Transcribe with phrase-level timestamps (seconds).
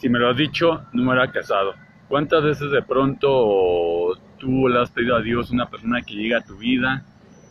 [0.00, 1.74] si me lo has dicho, no me hubiera casado.
[2.08, 6.40] ¿Cuántas veces de pronto tú le has pedido a Dios una persona que llega a
[6.40, 7.04] tu vida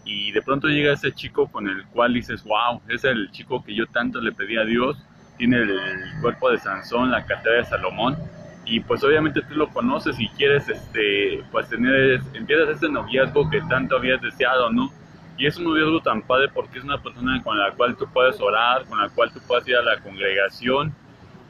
[0.04, 3.75] y de pronto llega ese chico con el cual dices, wow, es el chico que
[3.75, 4.97] yo tanto le pedí a Dios,
[5.38, 5.79] tiene el
[6.22, 8.17] cuerpo de Sansón, la cartera de Salomón,
[8.66, 13.62] y pues obviamente tú lo conoces y quieres, este, pues tener, empiezas ese noviazgo que
[13.70, 14.92] tanto habías deseado, ¿no?
[15.38, 18.41] Y es un noviazgo tan padre porque es una persona con la cual tú puedes
[18.41, 20.94] orar, con la cual tú puedes ir a la congregación,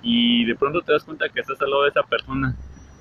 [0.01, 2.55] y de pronto te das cuenta que estás al lado de esa persona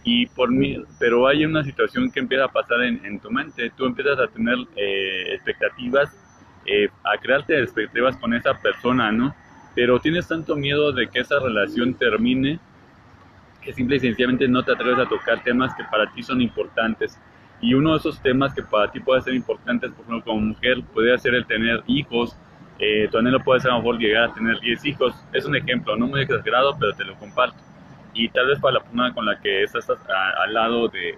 [0.05, 3.84] y por mí, pero hay una situación que empieza a pasar en, tu mente, tú
[3.84, 6.11] empiezas a tener eh, expectativas,
[6.65, 9.34] eh, a crearte expectativas con esa persona, ¿no?
[9.75, 12.59] Pero tienes tanto miedo de que esa relación termine
[13.61, 17.19] que simple y sencillamente no te atreves a tocar temas que para ti son importantes.
[17.61, 20.83] Y uno de esos temas que para ti puede ser importantes, por ejemplo, como mujer,
[20.95, 22.37] puede ser el tener hijos,
[22.78, 25.14] eh, tu anhelo puede ser a lo mejor llegar a tener 10 hijos.
[25.32, 27.56] Es un ejemplo, no muy exagerado, pero te lo comparto.
[28.14, 31.16] Y tal vez para la persona con la que estás al lado de, eh,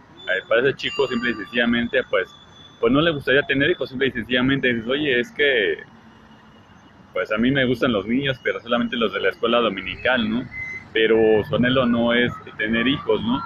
[0.49, 2.35] para ese chico, simple y sencillamente, pues,
[2.81, 5.79] pues no le gustaría tener hijos, simple y sencillamente dices, oye, es que,
[7.13, 10.45] pues a mí me gustan los niños, pero solamente los de la escuela dominical, ¿no?
[10.93, 11.17] Pero
[11.49, 13.41] su anhelo no es tener hijos, ¿no?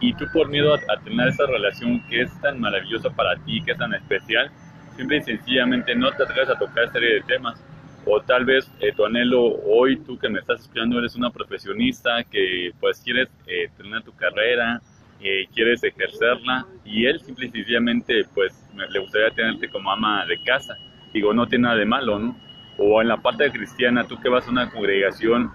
[0.00, 3.62] Y tú por miedo a, a tener esa relación que es tan maravillosa para ti,
[3.62, 4.50] que es tan especial,
[4.96, 7.62] simple y sencillamente no te atreves a tocar serie de temas.
[8.04, 12.22] O tal vez eh, tu anhelo hoy, tú que me estás escuchando, eres una profesionista
[12.24, 14.80] que pues quieres eh, tener tu carrera,
[15.20, 20.40] eh, quieres ejercerla y él simple y sencillamente pues le gustaría tenerte como ama de
[20.42, 20.76] casa.
[21.12, 22.36] Digo, no tiene nada de malo, ¿no?
[22.78, 25.50] O en la parte cristiana, tú que vas a una congregación,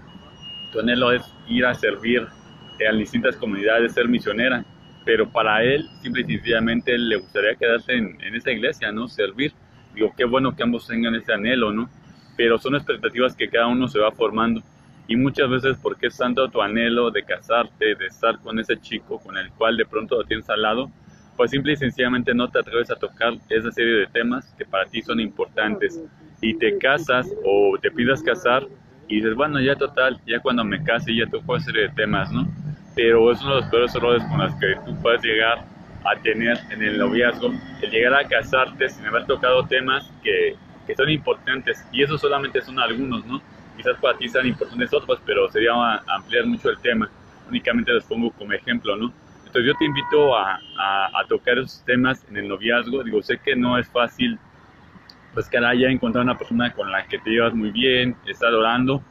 [0.72, 2.26] tu anhelo es ir a servir
[2.78, 4.64] en distintas comunidades, ser misionera
[5.04, 9.08] pero para él, simple y sencillamente, le gustaría quedarse en, en esa iglesia, ¿no?
[9.08, 9.52] Servir.
[9.94, 11.90] Digo, qué bueno que ambos tengan ese anhelo, ¿no?
[12.36, 14.62] Pero son expectativas que cada uno se va formando.
[15.08, 19.18] Y muchas veces, porque es tanto tu anhelo de casarte, de estar con ese chico
[19.18, 20.90] con el cual de pronto lo tienes al lado,
[21.36, 24.86] pues simple y sencillamente no te atreves a tocar esa serie de temas que para
[24.86, 26.00] ti son importantes.
[26.40, 28.66] Y te casas o te pidas casar
[29.08, 32.46] y dices, bueno, ya total, ya cuando me case ya esa serie de temas, ¿no?
[32.94, 35.64] Pero es uno de los peores errores con los que tú puedes llegar
[36.04, 40.94] a tener en el noviazgo, el llegar a casarte sin haber tocado temas que, que
[40.94, 43.40] son importantes, y eso solamente son algunos, ¿no?
[43.76, 45.72] Quizás para ti sean importantes otros, pero sería
[46.06, 47.08] ampliar mucho el tema,
[47.48, 49.12] únicamente los pongo como ejemplo, ¿no?
[49.46, 53.38] Entonces yo te invito a, a, a tocar esos temas en el noviazgo, digo, sé
[53.38, 54.38] que no es fácil,
[55.34, 59.02] pues caray, ya encontrar una persona con la que te llevas muy bien, estar orando,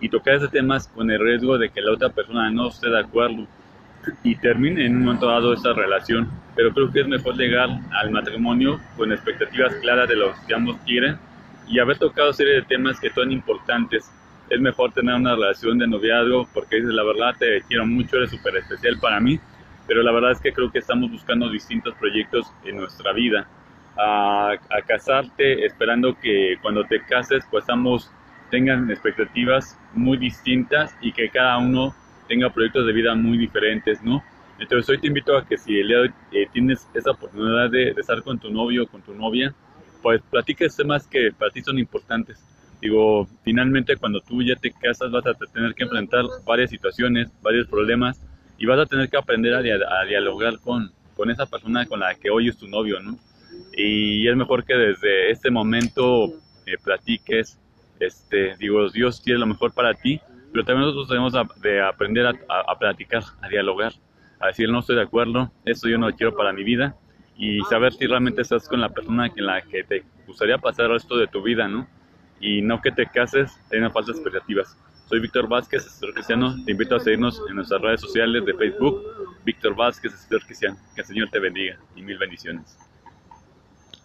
[0.00, 3.00] y tocar ese temas con el riesgo de que la otra persona no esté de
[3.00, 3.46] acuerdo
[4.22, 6.28] y termine en un momento dado esa relación.
[6.56, 10.76] Pero creo que es mejor llegar al matrimonio con expectativas claras de lo que ambos
[10.86, 11.18] quieren
[11.68, 14.10] y haber tocado serie de temas que son importantes.
[14.48, 18.30] Es mejor tener una relación de noviazgo porque dices la verdad te quiero mucho, eres
[18.30, 19.38] súper especial para mí,
[19.86, 23.46] pero la verdad es que creo que estamos buscando distintos proyectos en nuestra vida.
[23.96, 28.10] A, a casarte esperando que cuando te cases pues ambos
[28.50, 31.94] tengan expectativas muy distintas y que cada uno
[32.28, 34.22] tenga proyectos de vida muy diferentes, ¿no?
[34.58, 37.70] Entonces hoy te invito a que si el día de hoy eh, tienes esa oportunidad
[37.70, 39.54] de, estar con tu novio o con tu novia,
[40.02, 42.38] pues platiques temas que para ti son importantes.
[42.80, 47.66] Digo, finalmente cuando tú ya te casas vas a tener que enfrentar varias situaciones, varios
[47.68, 48.20] problemas
[48.58, 52.30] y vas a tener que aprender a, dialogar con, con esa persona con la que
[52.30, 53.18] hoy es tu novio, ¿no?
[53.76, 56.26] Y es mejor que desde este momento
[56.66, 57.58] eh, platiques,
[58.00, 60.20] este, digo, Dios quiere lo mejor para ti,
[60.52, 63.92] pero también nosotros debemos de aprender a, platicar, a dialogar,
[64.40, 66.96] a decir no estoy de acuerdo, esto yo no lo quiero para mi vida
[67.36, 70.92] y saber si realmente estás con la persona en la que te gustaría pasar el
[70.92, 71.86] resto de tu vida, ¿no?
[72.40, 74.76] Y no que te cases tengas falsas expectativas.
[75.08, 76.54] Soy Víctor Vázquez, asesor cristiano.
[76.64, 79.02] Te invito a seguirnos en nuestras redes sociales de Facebook,
[79.44, 80.76] Víctor Vázquez, asesor cristiano.
[80.94, 82.89] Que el Señor te bendiga y mil bendiciones.